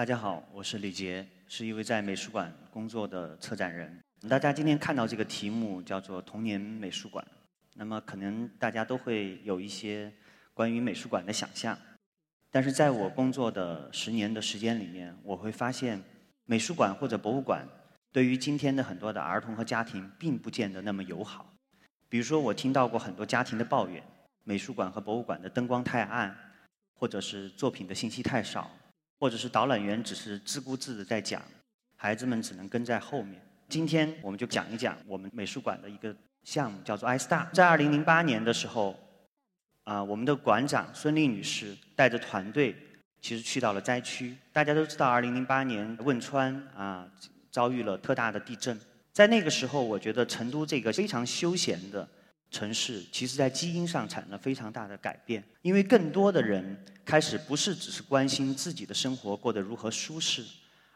[0.00, 4.00] 大家好，我是李杰，是一位在美术馆工作的策展人。
[4.30, 7.22] 大家今天看到这个题目叫做“童年美术馆”，
[7.76, 10.10] 那么可能大家都会有一些
[10.54, 11.76] 关于美术馆的想象。
[12.50, 16.02] 但是在我工作的十年的时间里面，我会发现，
[16.46, 17.68] 美术馆或者博物馆
[18.10, 21.52] 对于今天的很多的儿童和家庭，并不见得那么友好。
[22.08, 24.02] 比如说，我听到过很多家庭的抱怨：
[24.44, 26.34] 美术馆和博物馆的灯光太暗，
[26.94, 28.70] 或者是作品的信息太少，
[29.20, 31.40] 或者是导览员只是自顾自的在讲，
[31.96, 33.40] 孩子们只能跟在后面。
[33.68, 36.12] 今天我们就讲一讲我们美术馆的一个
[36.42, 37.46] 项目，叫做 iStar。
[37.52, 38.98] 在二零零八年的时候。
[39.84, 42.76] 啊，我们的馆长孙俪女士带着团队，
[43.20, 44.36] 其实去到了灾区。
[44.52, 47.10] 大家都知道，二零零八年汶川啊
[47.50, 48.78] 遭遇了特大的地震。
[49.12, 52.06] 在那个时候，我觉得成都这个非常休闲的
[52.50, 55.42] 城市，其实在基因上产生了非常大的改变。
[55.62, 60.44] 因为更多的人开始不是只是关心自己的生活过得如何舒适，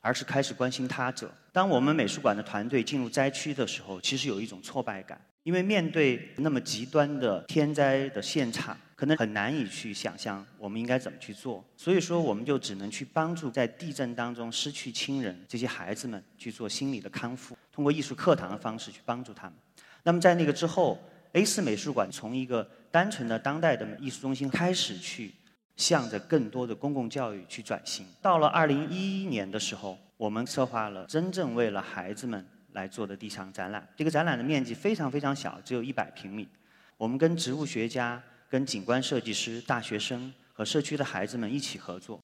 [0.00, 1.32] 而是开始关心他者。
[1.52, 5.20] 当我们美术馆的团队进入灾区的时候，其实有一种挫败感。
[5.44, 11.62] 因为面对那么极端的天灾的现场，可能很难以去想象我们应该怎么去做。
[11.76, 19.54] 所以说，我们就只能去帮助在地震当中失去亲人这些孩子们去做心理的康复，通过艺术课堂的方式去帮助他们。
[20.02, 20.98] 那么在那个之后
[21.34, 25.32] ，A 四美术馆从一个单纯的当代的艺术中心开始去
[25.76, 28.04] 向着更多的公共教育去转型。
[28.20, 32.44] 到了二零一一年的时候，我们策划了真正为了孩子们。
[32.74, 36.48] 来做的第一场展览，这个展览的面积非常非常小，只有一百平米。
[36.96, 42.20] 我们跟植物学家、跟景观设计师、大学生和社区的孩子们一起合作，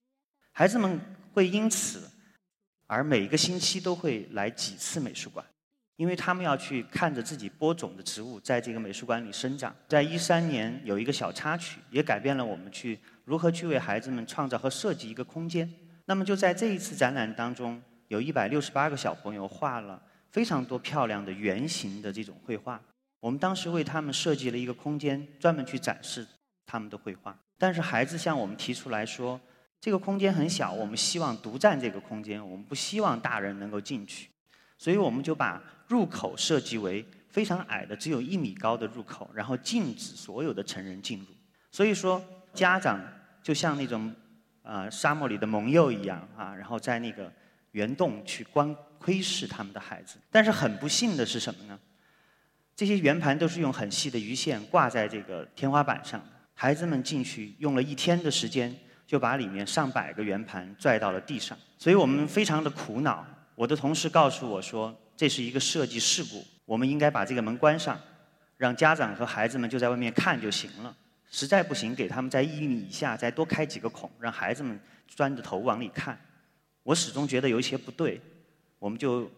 [0.50, 0.98] 孩子们
[1.32, 2.10] 会因此
[2.88, 5.46] 而每个星期都会来几次美术馆，
[6.00, 9.70] 因为他们要去看着自己播种的植物在这个美术馆里生长。
[9.86, 15.70] 在一三年有一个小插曲，也改变了我们去如何去为孩子们创造和设计一个空间。
[16.06, 20.02] 那么就在这一次展览当中，有一百六十八个小朋友画了。
[20.30, 22.80] 非常多漂亮的圆形的这种绘画，
[23.18, 26.24] 我们当时为他们设计了一个空间，专门去展示
[26.64, 27.36] 他们的绘画。
[27.58, 29.40] 但是孩子向我们提出来说，
[29.80, 34.30] 这个空间很小，我们希望独占这个空间，我们不希望大人能够进去，
[34.80, 41.26] 所以我们就把入口设计为非常矮的，只有一米高的入口，然后禁止所有的成人进入。
[41.70, 42.24] 所以说，
[42.54, 42.98] 家长
[43.42, 44.10] 就像那种
[44.62, 47.30] 啊沙漠里的蒙幼一样啊，然后在那个
[47.72, 48.74] 圆洞去观。
[49.02, 51.80] 窥视他们的孩子，但是很不幸的是什么呢？
[52.76, 56.26] 这些圆盘都是用很细的鱼线挂在这个天花板上的。
[56.52, 58.76] 孩子们进去用了一天的时间，
[59.06, 61.56] 就把里面上百个圆盘拽到了地上。
[61.78, 63.26] 所以我们非常的苦恼。
[63.54, 68.00] 我的同事告诉我说，这是一个设计事故，我们应该把这个门关上，
[68.56, 70.96] 让家长和孩子们就在外面看就行了。
[71.30, 76.18] 实在不行，给他们在一米以下再多开几个孔，让孩子们钻着头往里看。
[76.82, 78.20] 我始终觉得有一些不对。
[78.78, 79.30] 我们就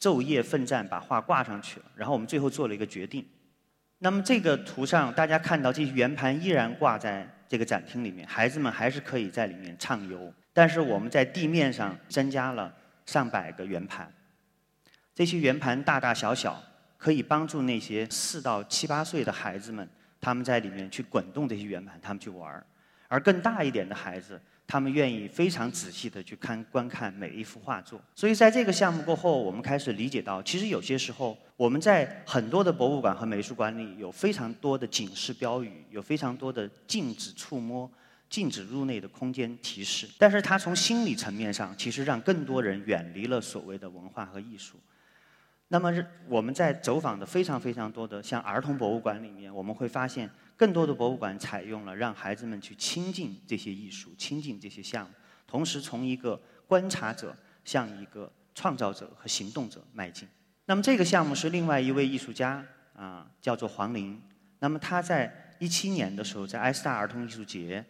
[0.00, 1.86] 昼夜奋战，把画挂上去了。
[1.94, 3.24] 然后我们最后做了一个决定。
[3.98, 10.32] 那么这个图上大家看到，这些圆盘依然挂在这个展厅里面，孩子们还是可以在里面畅游。
[10.52, 12.74] 但是我们在地面上增加了
[13.06, 14.12] 上百个圆盘。
[15.14, 16.62] 这些圆盘大大小小，
[16.96, 19.88] 可以帮助那些四到七八岁的孩子们，
[20.20, 22.66] 他们在里面去滚动这些圆盘，他们去玩儿。
[23.08, 24.40] 而更大一点的孩子。
[24.66, 37.88] 他们愿意非常仔细的去看观看每一幅画作，所以在这个项目过后，我们开始理解到，其实有些时候我们在很多的博物馆和美术馆里有非常多的警示标语，有非常多的禁止触摸、
[38.34, 44.76] 禁止入内的空间提示，但是它从心理层面上，其实让更多人远离了所谓的文化和艺术。
[45.68, 45.92] 那么
[46.26, 50.28] 我们在走访的非常非常多的像儿童博物馆里面，我们会发现。
[50.56, 55.12] 更多的博物馆采用了让孩子们去亲近这些艺术、亲近这些项目，
[55.48, 60.28] 同时从一个观察者向一个创造者和行动者迈进。
[60.66, 62.64] 那么这个项目是另外一位艺术家
[62.94, 64.20] 啊，叫做黄玲。
[64.60, 67.84] 那么他在一七年的时候，在埃斯大儿童艺术节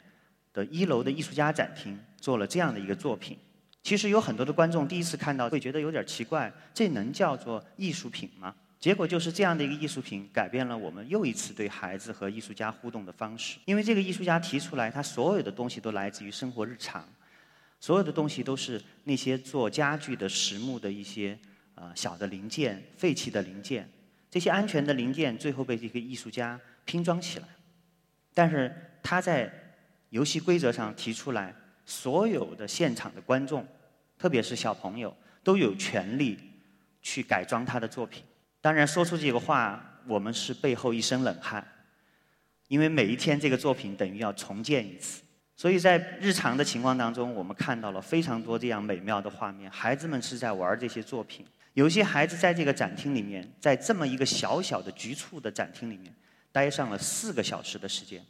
[0.55, 3.37] 的一楼的艺术家展厅做了这样的一个作品。
[3.83, 8.55] 其实有很多的观众第一次看到会觉得有点奇怪，这能叫做艺术品吗？
[8.81, 13.59] 结果就是这样的一个艺术品，改变了我们又一次对孩子和艺术家互动的方式。
[13.65, 17.07] 因为这个艺术家提出来，他所有的东西都来自于生活日常，
[17.81, 21.39] 所有的东西都是那些做家具的实木的一些
[21.75, 23.89] 呃小的零件、废弃的零件。
[24.31, 27.49] 这些安全的零件最后被这个艺术家拼装起来。
[28.35, 29.64] 但是他在
[30.15, 31.53] 游戏规则上提出来，
[31.85, 33.67] 所有的现场的观众，
[34.17, 35.13] 特别是小朋友，
[35.43, 36.39] 都有权利
[37.03, 38.23] 去改装他的作品。
[38.61, 41.67] 当然，说出这个话，我们是背后一身冷汗，
[42.69, 45.21] 因为每一天这个作品等于要重建一次。
[45.57, 49.69] 所以在日常的情况当中，我们看到了非常多这样美妙的画面。
[49.69, 56.15] 孩子们是在玩这些作品，有些孩子在这个展厅里面，在这么一个小小的局促的展厅里面，
[56.53, 58.25] 待上了四个小时的时间。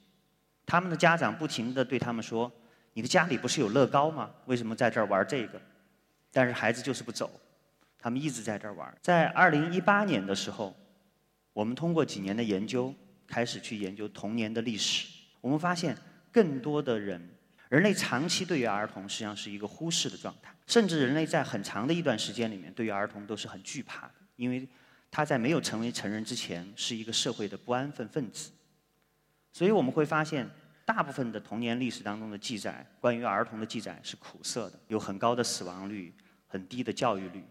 [0.67, 2.51] 他们的家长不停地对他们说
[2.95, 4.31] ：“你的家里不是有乐高吗？
[4.47, 5.61] 为什么在这儿玩这个？”
[6.33, 7.31] 但是孩子就是不走，
[7.99, 8.93] 他们一直在这儿玩。
[9.01, 10.75] 在二零一八年的时候，
[11.53, 12.95] 我们通过几年的研究，
[13.27, 15.07] 开始去研究童年的历史。
[15.41, 15.97] 我们发现。
[16.35, 17.31] 更多的人，
[17.69, 24.69] 人类长期对于儿童实际上是一个忽视的状态，甚至人类在很长的一段时间里面，对于儿童都是很惧怕的，因为
[25.13, 28.51] 他在没有成为成人之前是一个社会的不安分分子。
[29.55, 30.51] 所以我们会发现，
[30.85, 36.13] 大部分的童年历史当中的记载，关于儿童的记载是苦涩的，有很高的死亡率，
[36.49, 37.45] 很低的教育率。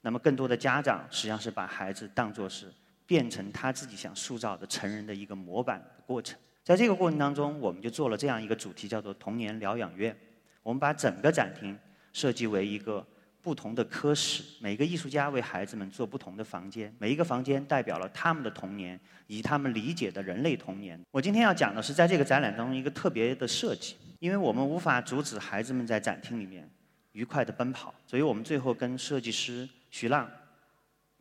[0.00, 2.72] 那么，更多的家长实际上是把孩子当作是
[3.04, 6.38] 变成他自己想塑造的成人的一个模板的过程。
[6.64, 10.16] 在这个过程当中，我们就做了这样一个主题，叫做“童年疗养院”。
[10.64, 11.78] 我们把整个展厅
[12.14, 13.06] 设计为一个
[13.42, 21.00] 不同的科室，每个艺术家为孩子们做不同的房间，每一个房间代表了他们的童年以及他们理解的人类童年。
[21.10, 26.68] 我今天要讲的是在这个展览当中一个特别的设计，因为我们无法阻止孩子们在展厅里面
[27.12, 30.30] 愉快的奔跑，所以我们最后跟设计师徐浪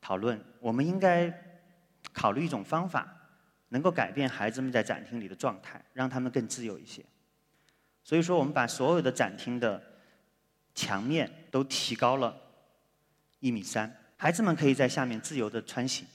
[0.02, 1.32] 讨论，我们应该
[2.14, 3.14] 考虑一种方法。
[3.70, 7.04] 能够改变孩子们在展厅里的状态，让他们更自由一些。
[8.02, 9.84] 所以说，我们把所有的展厅的
[10.74, 12.40] 墙面都提高了
[13.40, 16.06] 一米三，孩子们可以在下面自由的穿行，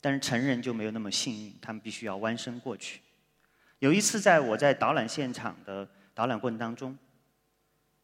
[0.00, 3.02] 但是成人就没有那么幸运，他们必须要弯身过去。
[3.78, 6.96] 有一次，在我在导览现场的导览过程当中，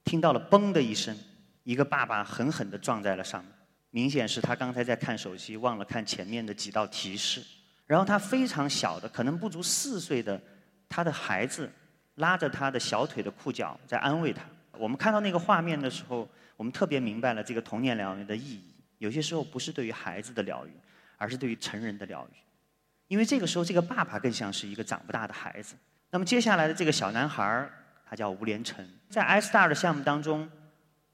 [0.04, 1.16] 听到了“嘣”的一声，
[1.62, 3.50] 一个爸爸狠狠地撞在了上面，
[3.88, 7.42] 明显是他刚才在看手机，忘了看前面的几道提示。
[7.86, 10.38] 然后他非常小的，可能不足四岁的
[10.90, 11.72] 他的孩子，
[12.16, 14.44] 拉着他的小腿的裤脚在安慰他。
[14.78, 18.74] 我们看到那个画面的时候，我们特别明白了这个童年疗愈的意义。
[18.98, 20.70] 有些时候不是对于孩子的疗愈，
[21.16, 22.36] 而是对于成人的疗愈。
[23.08, 25.74] 因为这个时候，这个爸爸更像是一个长不大的孩子。
[26.10, 27.70] 那么接下来的这个小男孩儿，
[28.08, 28.86] 他叫吴连成。
[29.08, 30.50] 在 iStar 的项目当中，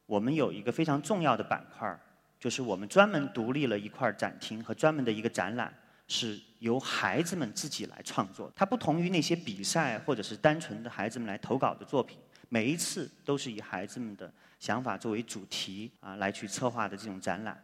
[0.07, 1.99] 我们有一个非常重要的板块
[2.39, 5.73] 就是我们专门独立了一块展厅和专门的一个展览。
[6.13, 12.19] 是由孩子们自己来创作，它不同于那些比赛或者是单纯的孩子们来投稿的作品。
[12.51, 17.59] 每一次都是以孩子们的想法作为主题啊来去策划的这种展览。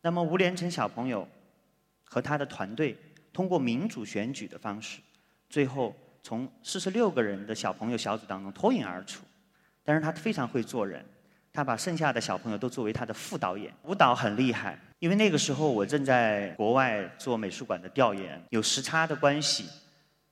[0.00, 1.28] 那么吴连成小朋友
[2.04, 2.96] 和他的团队
[3.32, 5.00] 通过民主选举的方式，
[5.50, 9.24] 最后从四十六个人的小朋友小组当中脱颖而出。
[9.84, 11.04] 但是他非常会做人。
[11.52, 14.78] 他把剩下的小朋友都作为他的副导演，舞蹈很厉害。
[14.98, 19.66] 因为那个时候我正在国外做美术馆的调研，有时差的关系，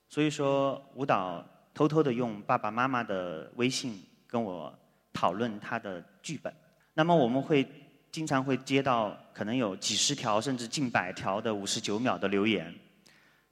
[0.06, 1.43] 所以说舞蹈
[1.75, 4.73] 偷偷的用爸爸妈妈的微信跟我
[5.12, 6.55] 讨论他的剧本。
[6.94, 7.69] 那么我们会
[8.11, 12.73] 经常会接到可能有几十条甚至近百条的五十九秒的留言，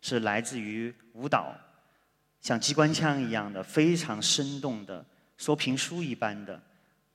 [0.00, 1.54] 是来自于舞蹈
[2.40, 5.04] 像机关枪一样的非常生动的
[5.36, 6.58] 说评书一般的。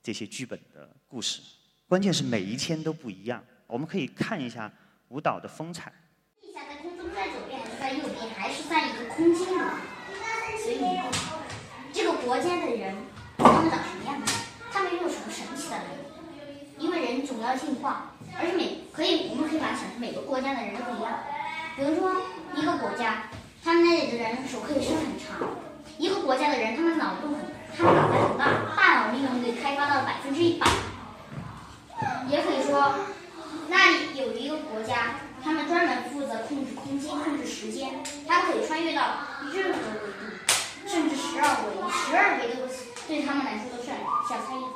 [0.03, 1.42] 这些剧本的故事，
[1.86, 3.44] 关键是每一天都不一样。
[3.65, 4.71] 我们可以看一下
[5.10, 5.92] 舞蹈的风采。
[6.39, 9.65] 地下在空中在左边还是在右边，还是算一个空间的
[10.63, 11.06] 随你这个
[12.27, 12.93] 国家的人，
[13.38, 14.34] 他们长什么样子？
[14.69, 16.67] 他们又有什么神奇的能力？
[16.77, 21.24] 因为人总要进化，而且每可以，我们可以把它想成每个国家的人都不一样。
[21.77, 22.12] 比如说
[22.53, 23.29] 一个国家，
[23.63, 25.48] 他们那里的人手可以伸很长；
[25.98, 27.39] 一个国家的人，他们脑洞很。
[27.77, 30.67] 他们脑袋很大，大脑利用率开发到百分之一百。
[32.27, 32.93] 也可以说，
[33.69, 39.19] 那里有一个国家，他们专门负责控制空间、控制时间，他们可以穿越到
[39.53, 40.36] 任何维度，
[40.88, 42.67] 甚至十二维、十二维的
[43.07, 43.89] 对他们来说都是
[44.27, 44.67] 小菜一碟。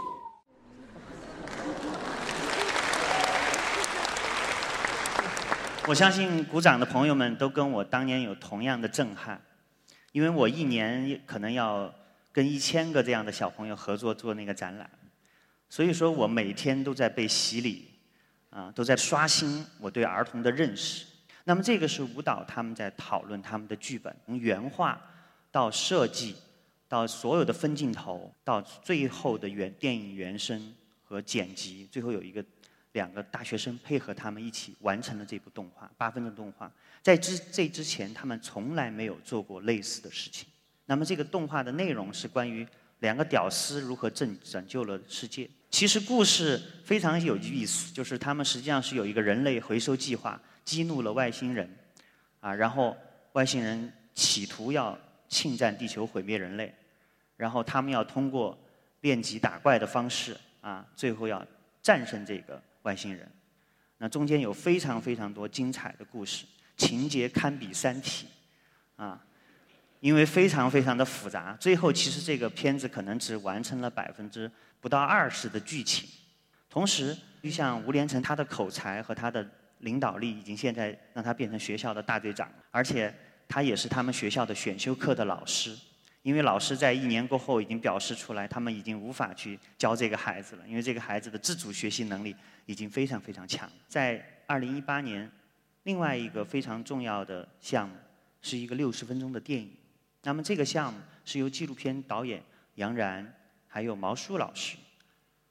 [5.91, 9.41] 我相信鼓掌的朋友们都跟我当年有同样的震撼，
[10.13, 11.93] 因为我一年可能要。
[12.31, 14.89] 跟一千个这样的小朋友合作做那个展览，
[15.67, 17.89] 所以说我每天都在被洗礼，
[18.49, 21.05] 啊，都在刷新我对儿童的认识。
[21.43, 24.97] 那么这个是舞蹈他们在讨论他们的剧本，从原画
[25.51, 26.37] 到设计，
[26.87, 32.41] 到所有的分镜头，到最后的原电影原声和剪辑，最后有一个
[32.93, 36.71] 两个大学生配合他们一起完成了这部动画，八分钟动画。
[37.01, 40.47] 在之这之前，他们从来没有做过类似的事情。
[40.85, 42.67] 那么这个动画的内容是关于
[42.99, 45.49] 两个屌丝如何拯拯救了世界。
[45.69, 51.69] 其实故事非常有意思，就是他们实际上是有一个人类回收计划，激怒了外星人，
[52.41, 52.95] 啊，然后
[53.31, 54.97] 外星人企图要
[55.29, 56.75] 侵占地球，毁灭人类，
[57.37, 58.57] 然后他们要通过
[58.99, 61.43] 练级打怪的方式啊，最后要
[61.81, 63.29] 战胜这个外星人。
[63.97, 66.45] 那中间有非常非常多精彩的故事，
[66.75, 68.27] 情节堪比《三体》，
[69.03, 69.23] 啊，
[69.99, 71.55] 因为非常非常的复杂。
[71.59, 76.09] 最后其实这个片子可能只完成了百分之不到二十的剧情。
[76.69, 79.47] 同时，就像吴连成，他的口才和他的
[79.79, 83.13] 领导力，已经现在让他变成学校的大队长，而且
[83.47, 85.77] 他也是他们学校的选修课的老师。
[86.23, 92.35] 因为老师在一年过后已经表示出来，他们已经无法去教这个孩子了，因为这个孩子的自主学习能力
[92.67, 93.69] 已经非常非常强。
[93.87, 95.29] 在二零一八年，
[95.83, 97.95] 另外一个非常重要的项目
[98.41, 99.71] 是一个六十分钟的电影。
[100.23, 102.43] 那么这个项目是由纪录片导演
[102.75, 103.33] 杨然
[103.67, 104.77] 还有毛舒老师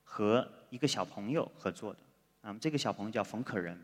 [0.05, 1.99] 和一个小朋友合作的。
[2.43, 3.77] 那么这个小朋友叫冯可人。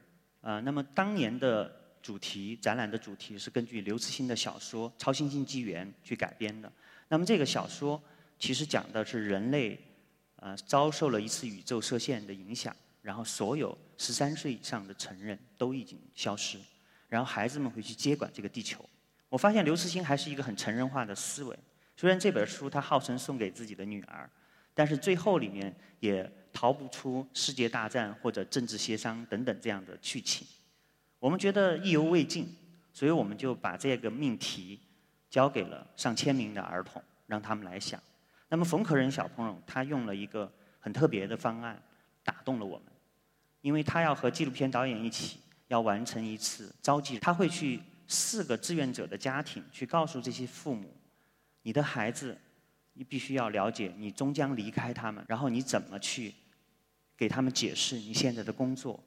[0.43, 1.76] 啊，那么当年的
[2.07, 6.73] 主题展览的主题是根据刘慈欣的小说《超新星纪元》去改编的。
[7.09, 8.01] 那么这个小说
[8.39, 9.77] 其实讲的是人类
[10.37, 12.73] 呃遭受了一次宇宙射线的影响，
[13.03, 16.61] 然后所有十三岁以上的成人都已经消失，
[17.09, 18.89] 然后孩子们会去接管这个地球。
[19.29, 21.59] 我发现刘慈欣还是一个很成人化的思维。
[21.97, 24.31] 虽然这本书他号称送给自己的女儿，
[24.73, 30.47] 但是最后里面也逃不出世界大战或者政治协商等等这样的剧情。
[31.27, 32.47] 我们觉得意犹未尽，
[32.93, 34.79] 所以我们就把这个命题
[35.29, 38.01] 交给了上千名的儿童，让他们来想。
[38.49, 41.83] 那么冯可人小朋友他用了一个很特别的方案，
[42.23, 42.87] 打动了我们，
[43.61, 50.95] 因为他要和纪录片导演一起要完成一次召集，他会去四个志愿者的家庭去告诉这些父母，
[51.63, 52.39] 你的孩子，
[52.93, 56.33] 你必须要了解你终将离开他们，然后你怎么去
[57.17, 59.03] 给他们解释你现在的工作。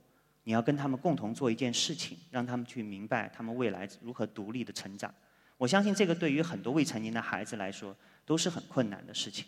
[0.50, 5.13] 你要跟他们共同做一件事情，让他们去明白他们未来如何独立的成长。
[5.58, 9.46] 我相信这个对于很多未成年的孩子来说都是很困难的事情。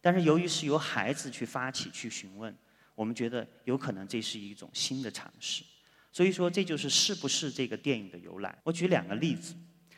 [0.00, 2.56] 但是由于是由孩子去发起去询问，
[2.94, 5.64] 我们觉得有可能这是一种新的尝试。
[6.12, 8.56] 所以说这就是是不是这个电影的由来。
[8.62, 9.52] 我举两个例子，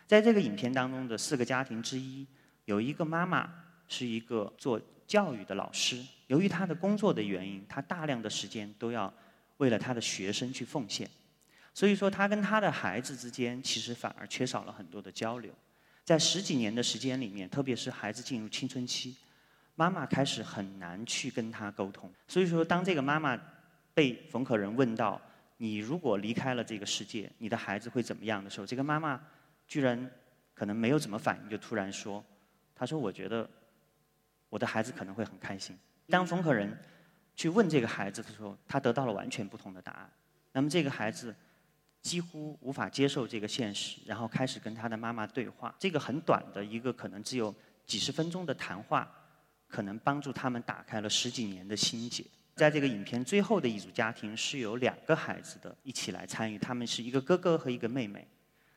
[0.07, 2.27] 在这个影片当中的四个家庭之一，
[2.65, 3.53] 有一个妈妈
[3.87, 9.13] 是一个做教育的老师，由于她的工作的原因，她大量的时间都要。
[9.59, 11.09] 为了他的学生去奉献，
[11.75, 15.53] 所以说他跟他的孩子之间其实反而缺少了很多的交流。
[16.05, 19.17] 在十几年的时间里面，特别是孩子进入青春期，
[19.75, 22.11] 妈妈开始很难去跟他沟通。
[22.27, 23.39] 所以说，当这个妈妈
[23.93, 25.21] 被冯可人问到
[25.59, 29.21] “你如果离开了这个世界，你的孩子会怎么样的时候”，这个妈妈
[29.67, 30.11] 居然
[30.55, 32.25] 可能没有怎么反应，就突然说
[32.75, 33.49] ：“他说我觉得
[34.49, 35.77] 我的孩子可能会很开心。”
[36.09, 36.75] 当冯可人。
[37.39, 40.11] 去问这个孩子的时候，他得到了完全不同的答案。
[40.51, 41.33] 那么这个孩子
[42.03, 45.73] 几乎无法接受这个现实，然后开始跟他的妈妈对话。
[45.79, 47.55] 这个很短的一个可能只有
[47.87, 49.09] 几十分钟的谈话，
[49.69, 52.25] 可能帮助他们打开了十几年的心结。
[52.57, 58.27] 在这个影片最后的一组家庭是有两个孩子的一起来参与，他们是一个哥哥和一个妹妹。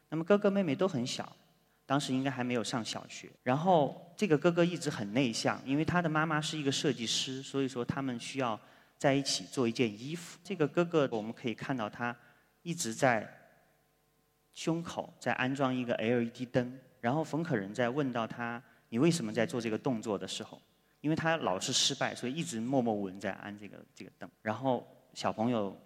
[0.07, 1.35] 那么哥哥妹妹都很小。
[1.91, 8.57] 当时应该还没有上小学，然后这个哥哥一直很内向，因为他的妈妈是一个设计师，所以说他们需要
[8.97, 10.39] 在一起做一件衣服。
[10.41, 12.15] 这个哥哥我们可以看到他
[12.61, 13.29] 一直在
[14.53, 20.61] 胸口在安装一个 LED 灯，然后冯可人在问到他你为什么在做这个动作的时候，
[21.01, 24.31] 因为他老是失败，所以一直默默无闻在安这个这个灯。
[24.41, 25.77] 然后小朋友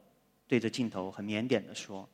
[0.48, 2.08] 对着镜头很腼腆的说，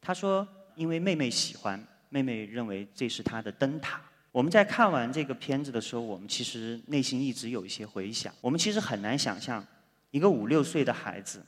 [0.00, 1.78] 他说因为妹妹喜欢。
[2.14, 4.00] 妹妹认为这是她的灯塔。
[4.30, 8.32] 我们在看完这个片子的时候，我们其实内心一直有一些回想。
[8.40, 9.66] 我们其实很难想象，
[10.12, 11.44] 一个五六岁的孩子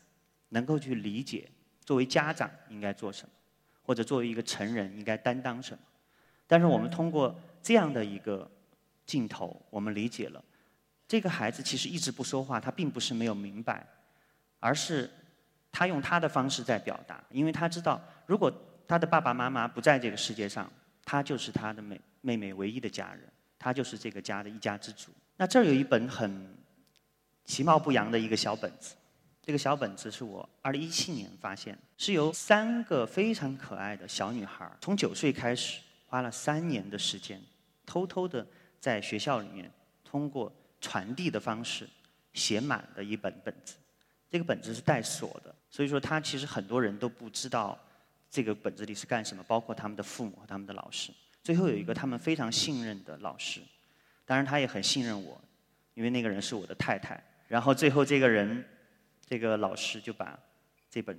[0.48, 1.48] 能够去理解
[1.84, 3.30] 作为家长应该做什么，
[3.80, 5.78] 或者作为一个成人应该担当什么。
[6.48, 8.50] 但是我们通过这样的一个
[9.04, 10.44] 镜头，我们理解了
[11.06, 13.86] 这个孩子其实一直不说话，他并不是没有明白，
[14.58, 15.08] 而是
[15.70, 18.52] 他用他的方式在表达，因为他知道如果。
[18.88, 20.70] 他的爸爸妈妈不在这个世界上，
[21.04, 23.22] 他就是他的妹妹妹唯一的家人，
[23.58, 25.10] 他就是这个家的一家之主。
[25.36, 26.56] 那这儿有一本很
[27.44, 28.94] 其貌不扬的一个小本子，
[29.42, 37.42] 这个小本子是我二零一七年发现，是由三个非常可爱的小女孩从九岁开始，花了三年的时间，
[37.84, 38.46] 偷偷的
[38.80, 39.70] 在学校里面
[40.04, 41.88] 通过传递的方式
[42.32, 43.74] 写满的一本本子。
[44.30, 47.78] 这个本子是带锁的，所以说他其实很多人都不知道。
[48.30, 49.42] 这个本子里是干什么？
[49.44, 51.12] 包括他们的父母和他们的老师。
[51.42, 53.60] 最后有一个他们非常信任的老师，
[54.24, 55.40] 当然他也很信任我，
[55.94, 57.22] 因为那个人是我的太太。
[57.46, 58.64] 然后最后这个人，
[59.24, 60.36] 这个老师就把
[60.90, 61.16] 这本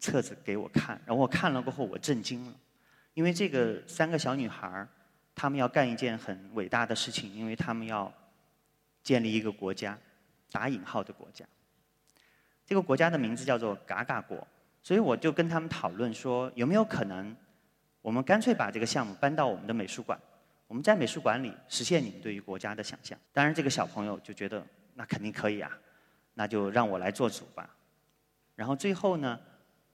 [0.00, 2.54] 册子给我看，然后我看了过后我震惊了，
[3.14, 4.88] 因为这个三个小女孩儿，
[5.36, 8.12] 她们要干一件很伟大的事情，因为她们要
[9.04, 9.96] 建立一个国家，
[10.50, 11.46] 打引号的国家。
[12.66, 14.44] 这个国家的名字叫做“嘎嘎国”，
[14.82, 17.36] 所以我就跟他们讨论说，有没有可能，
[18.00, 20.18] 我们干脆把这个项目搬到我们的美术馆，
[20.66, 23.18] 我们在美术馆里实现你们对于国家的想象。
[23.32, 25.70] 当然，这个小朋友就觉得那肯定可以啊，
[26.34, 27.76] 那就让我来做主吧。
[28.56, 29.38] 然后最后呢，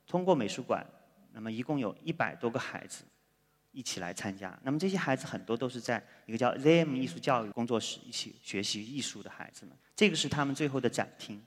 [0.07, 0.85] 通过美术馆，
[1.33, 3.05] 那么一共有一百多个孩子
[3.73, 4.59] 一起来参加。
[4.63, 9.77] 那么这些孩子很多都是在一个叫 ZM 艺术教育工作室一起学习艺术的孩子们。
[9.95, 11.41] 这个是他们最后的展厅。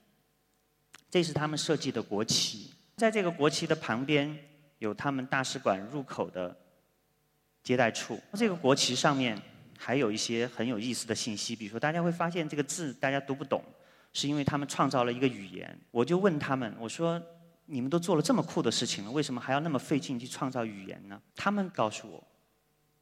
[1.10, 2.72] 这是他们设计的国旗，
[3.02, 4.32] 在这个国旗的旁边
[4.78, 6.56] 有他们大使馆入口的
[7.60, 8.16] 接待处。
[8.34, 9.36] 这个国旗上面
[9.76, 13.60] 还有一些很有意思的信息，比如说大家会发现这个字大家读不懂，
[14.12, 15.76] 是因为他们创造了一个语言。
[15.90, 17.20] 我就问他们，我说
[17.66, 21.20] 你们都做了这么酷的事情了，为什么还要那么费劲去创造语言呢？
[21.34, 22.24] 他们告诉我，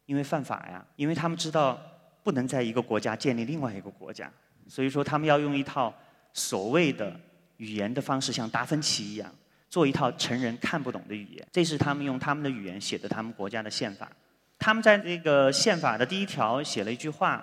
[0.06, 1.78] 因为犯法呀，因为他们知道
[2.22, 4.32] 不能在一个国家建立另外一个国家，
[4.66, 5.94] 所以说他们要用一套
[6.32, 7.14] 所谓的。
[7.60, 9.30] 语言的方式像达芬奇一样，
[9.70, 11.46] 做一套成人看不懂的语言。
[11.52, 14.10] 这是他们用他们的语言写的他们国家的宪法。
[14.58, 17.42] 他们在这个宪法的第一条写了一句话，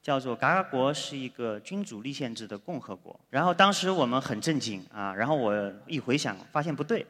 [0.00, 3.18] 叫做“嘎嘎国是一个君主立宪制的共和国”。
[3.30, 7.04] 然后当时我们很震惊啊，然后我一回想发现不对，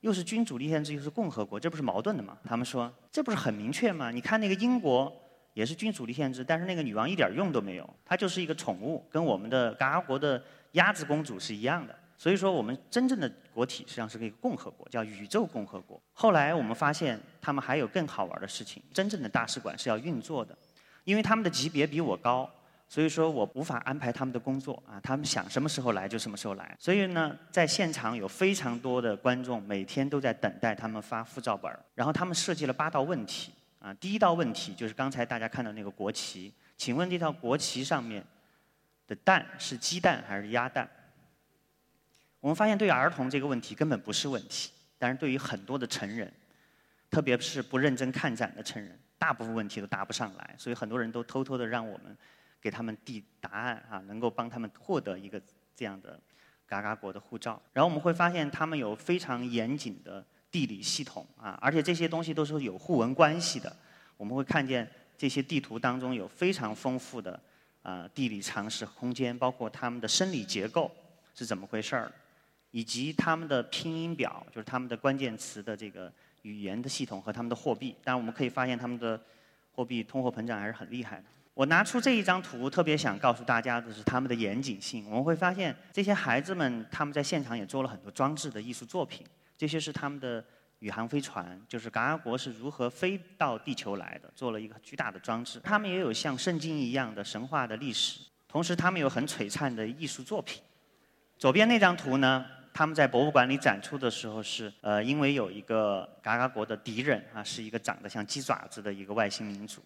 [0.00, 2.38] 又是君主立宪制又是共和国，这不是矛盾的吗？
[2.44, 4.10] 他们说这不是很明确吗？
[4.10, 5.12] 你看那个英国
[5.52, 10.42] 也是君主立宪制，但是那个女王一点用都没有，她就是一个宠物，跟我们的嘎嘎国的。
[10.72, 16.02] 鸭子公主是一样的，所以说我们真正的国体实际上是一个共和国，叫宇宙共和国。
[16.12, 20.58] 后来我们发现他们还有更好玩的事情，真正的大使馆是要运作的，
[21.04, 22.50] 因为他们的级别比我高，
[22.88, 26.76] 所以说我无法安排他们的工作啊，他们想什么时候来就什么时候来。
[26.76, 31.78] 所以呢，在现场有非常多的观众，每天都在等待他们发护照本儿。
[31.94, 38.24] 然后他们设计了八道问题啊，第一道问题就是刚才大家看到那个国旗，请问这套国旗上面。
[39.06, 40.86] 的蛋是鸡蛋还是鸭蛋？
[42.48, 46.32] 我们发现对于儿童这个问题根本不是问题，但是对于很多的成人，
[47.10, 52.16] 特别是不认真看展的成人，大部分问题都答不上来，所以很多人都偷偷的让我们
[52.58, 55.38] 给他们递答案啊，能够帮他们获得一个
[55.76, 56.18] 这样的
[56.66, 57.60] 嘎嘎国的护照。
[57.74, 63.76] 然后我们会发现他们有非常严谨的地理系统啊，而且这些东西都是有互文关系的。
[64.16, 67.38] 我们会看见这些地图当中有非常丰富的。
[67.82, 70.90] 啊，地理常识、空间，包括他们的生理结构
[71.34, 72.12] 是怎么回事儿，
[72.70, 77.94] 以及他们的拼音表，就是他们的关键词的这个语言的系统和他们的货币。
[78.02, 79.20] 当然，我们可以发现他们的
[79.72, 81.24] 货币通货膨胀还是很厉害的。
[81.54, 85.04] 我拿出这一张图，特别想告诉大家的是他们的严谨性。
[85.06, 89.26] 我们会发现这些孩子们他们在现场也做了很多装置的艺术作品，
[89.56, 90.44] 这些是他们的。
[90.80, 95.58] 宇航飞船就是嘎嘎国是如何飞到地球来的，做了一个巨大的装置。
[95.64, 100.62] 他们也有像圣经一样的神话的历史，同时他们有很璀璨的艺术作品。
[101.36, 102.46] 左边那张图呢，
[102.78, 109.82] 他们在博物馆里展出的时候是，呃，因为有一个嘎嘎国的敌人啊，是一个长得像鸡爪子的一个外星民族，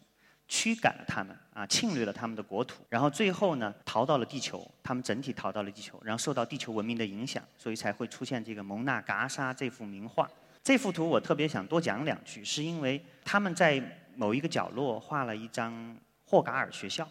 [0.47, 10.31] 驱赶了他们啊，侵略了他们的国土，然后最后呢，逃到了地球，他们整体逃到了地球，然后受到地球文明的影响，所以才会出现这个蒙娜嘎莎这幅名画。
[10.63, 13.83] 这幅图我特别想多讲两句，是因为他们在
[14.17, 17.09] 某一个角落画了一张霍嘎尔学校，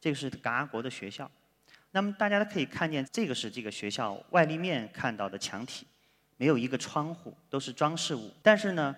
[0.00, 1.30] 这个是嘎国的学校。
[1.92, 5.86] 那么大家都可以看见，这个是这个学校外立面看到的墙体，
[6.36, 8.30] 没有一个窗户，都是装饰物。
[8.42, 8.94] 但是呢，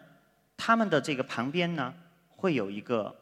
[0.56, 1.94] 他们的这个旁边呢，
[2.28, 3.14] 会有一个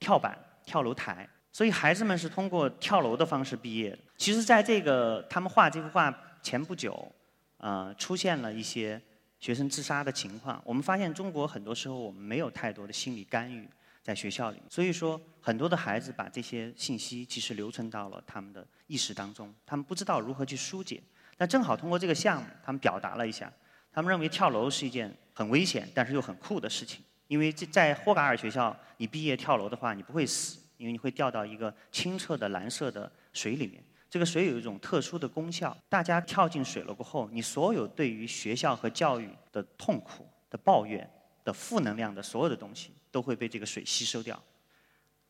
[0.00, 3.98] 跳板、跳楼台，所以孩子们是通过跳楼的方式毕业的。
[4.16, 6.12] 其实，在这个他们画这幅画
[6.42, 7.12] 前不久，
[7.58, 8.98] 呃，出现了一些。
[9.42, 13.68] 学生自杀的情况，我们发现中国很多时候我们没有太多的心理干预
[14.02, 21.00] 在学校里，所以说很多的孩子把这些信息其实留存到了他们的意识当中，他们不知道如何去疏解。
[21.36, 23.50] 但正好通过这个项目，他们表达了一下，
[23.92, 33.82] 他们认为跳楼是一件很危险但是又很酷的事情，因为这在霍嘎尔学校，你毕业跳楼的话，你不会死，因为你会掉到一个清澈的蓝色的水里面。
[34.10, 41.08] 这个水有一种特殊的功效，大家跳进水了过后，你所有对于学校和教育的痛苦、的抱怨、
[41.42, 44.42] 的负能量的所有的东西，都会被这个水吸收掉。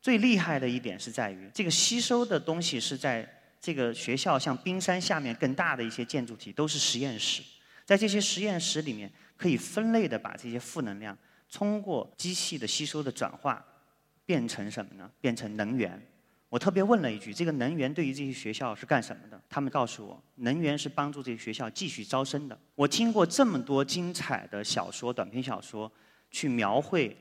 [0.01, 3.29] 最厉害的一点是在于，这个吸收的东西是在
[3.61, 7.43] 这个学校像冰山下面更大的一些建筑体都是实验室，
[7.85, 11.17] 在这些实验室里面，可以分类的把这些负能量
[11.53, 13.65] 通过机器的吸收的转化，
[14.25, 15.11] 变成什么呢？
[15.21, 16.01] 变成能源。
[16.49, 22.59] 我特别问了一句：“这个能源对于这些学校是干什么的？”他们告诉我，能源是帮助这些学校继续招生的。
[22.75, 25.91] 我听过这么多精彩的小说、短篇小说，
[26.31, 27.17] 去描绘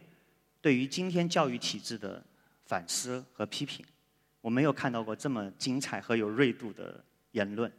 [0.62, 2.24] 对于今天教育体制的
[2.66, 3.84] 反思和批评，
[4.40, 7.72] 我没有看到过这么精彩和有锐度的言论。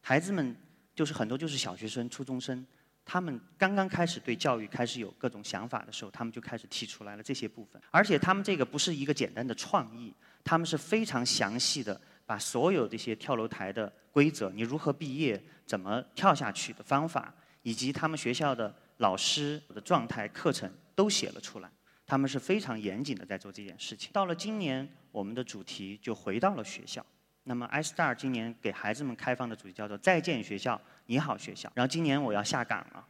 [0.00, 0.56] 孩子们
[0.94, 2.64] 就是很多就是小学生、初中生，
[3.04, 7.82] 他们刚刚开始对教育开始有各种想法的时候，他们就开始提出来了这些部分。
[7.90, 10.14] 而且他们这个不是一个简单的创意，
[10.44, 21.68] 他们是非常详细的把所有这些跳楼台的规则，你如何毕业、怎么跳下去的方法，以及他们学校的老师的状态、课程都写了出来。
[22.10, 24.10] 他们是非常严谨的在做这件事情。
[24.12, 27.06] 到了今年，我们的主题就回到了学校。
[27.44, 31.70] 那么，iStar 今年给孩子们开放的主题叫做“再见学校，你好学校”。
[31.72, 33.06] 然后今年我要下岗了，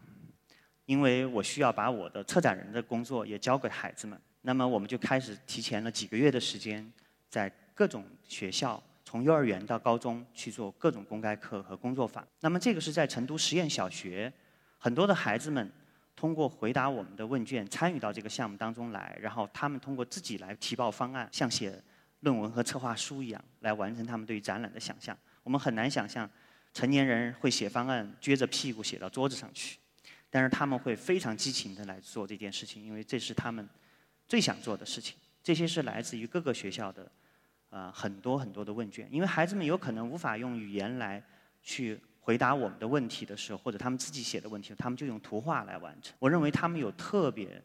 [0.85, 4.21] 因为我需要把我的策展人的工作也交给孩子们。
[4.43, 6.87] 那么我们就开始提前了几个月的时间，
[7.31, 12.23] 在各种学校，从幼儿园到高中去做各种公开课和工作坊。
[12.41, 14.31] 那么这个是在成都实验小学，
[14.77, 15.73] 很多的孩子们。
[16.21, 21.83] 通过回答我们的问卷，参与到这个项目当中来，然后他们通过自己来提报方案，像写
[22.21, 25.17] 论文和策划书一样，来完成他们对于展览的想象。
[25.43, 26.29] 我们很难想象
[26.75, 29.79] 成年人会写方案，撅着屁股写到桌子上去，
[30.29, 33.67] 但是他们会非常激情的来做这件事情，因为这是他们
[34.29, 35.17] 最想做的事情。
[35.43, 37.11] 这些是来自于各个学校的
[37.71, 41.25] 呃很多很多的问卷，因为孩子们有可能无法用语言来
[41.63, 41.99] 去。
[42.31, 46.15] 回答我们的问题的时候，或者他们自己写的问题，他们就用图画来完成。
[46.21, 47.61] 我认为他们有特别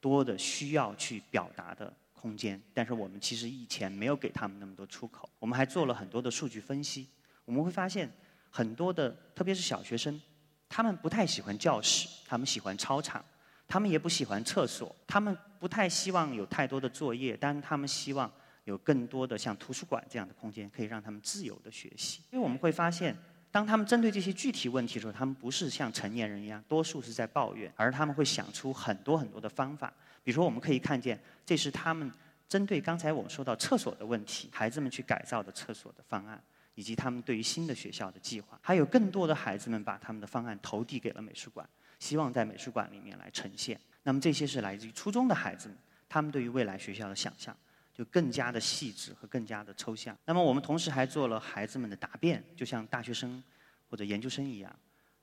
[0.00, 5.28] 多的需要去表达的空间，但是我们其实以前没有给他们那么多出口。
[5.40, 7.08] 我们还做了很多的数据分析，
[7.44, 8.08] 我们会发现
[8.50, 10.22] 很多的，特别是小学生，
[10.68, 13.24] 他们不太喜欢教室，他们喜欢操场，
[13.66, 22.20] 他们也不喜欢厕所，他们不太希望有太多的作业，但他们希望有更多的像图书馆这样的空间，可以让他们自由的学习。
[22.30, 23.12] 因为我们会发现。
[23.54, 29.94] 当他们针对这些具体问题的时候，他们不是像成年人一样，多数是在抱怨，而他们会想出很多很多的方法。
[30.24, 32.10] 比如说，我们可以看见，这是他们
[32.48, 36.42] 针对刚才我们说到厕所的问题，孩子们去改造的厕所的方案，
[36.74, 38.58] 以及他们对于新的学校的计划。
[38.60, 41.64] 还有更多的孩子们把他们的方案投递给了美术馆，
[42.00, 43.80] 希望在美术馆里面来呈现。
[44.02, 47.56] 那么这些是来自于初中的孩子们，他们对于未来学校的想象。
[47.94, 50.16] 就更加的细致和更加的抽象。
[50.24, 53.42] 那么我们同时还做了孩子们的答辩，就像大学生
[53.88, 54.76] 或者研究生一样。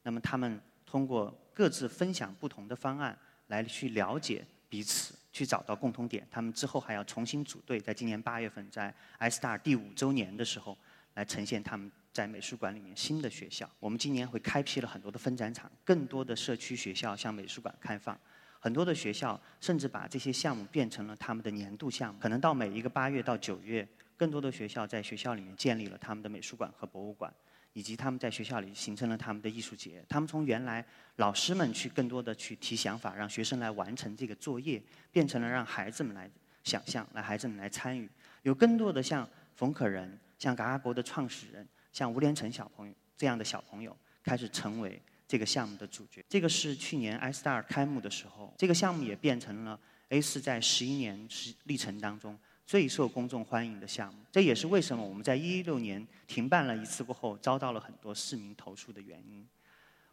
[0.04, 6.26] 那么他们通过各自分享不同的方案来去了解彼此，去找到共同点。
[6.32, 10.78] 他们之后还要重新组队，在今年八月份在 iStar 第五周年的时候
[11.16, 13.70] 来呈现他们在美术馆里面新的学校。
[13.80, 18.18] 我们今年会开辟了很多的分展场，更多的社区学校向美术馆开放。
[18.63, 22.19] 很多的学校甚至把这些项目变成了他们的年度项目。
[22.21, 27.34] 可能到每一个八月到九月，更多的学校在学校里面建立了他们的美术馆和博物馆，
[27.74, 30.06] 以及他们在学校里形成了他们的艺术节。
[30.08, 34.80] 他们从原来老师们去更多的去提想法，让学生来完成这个作业，
[35.12, 36.30] 变成了让孩子们来
[36.63, 38.08] 想象，让孩子们来参与。
[38.43, 45.02] 有更多的像冯可人、像嘎嘎国的创始人、像吴连成小朋友这样的小朋友，开始成为。
[45.32, 51.26] 这个项目的主角，这个是去年 iStar 开幕的时候，这个项目也变成了 A 四在十一年
[51.63, 54.20] 历程当中最受公众欢迎的项目。
[54.30, 59.48] 这也是为什么我们在一六年停办了一次过后，遭到了很多市民投诉的原因。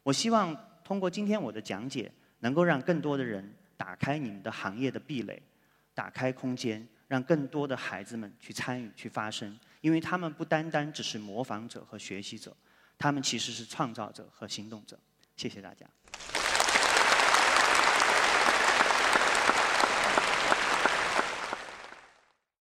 [0.04, 5.42] 我希望通过今天我的讲解，能够让更多的人打开你们的行业的壁垒，
[5.94, 12.56] 打开空间，让更多的孩子们去参与、去发声，因为他们不单单只是模仿者和学习者。
[12.96, 14.96] 他们其实是创造者和行动者。
[15.38, 15.86] 谢谢大家。